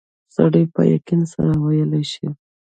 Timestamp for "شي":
2.11-2.27